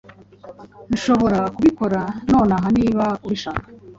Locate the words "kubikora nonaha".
1.55-2.67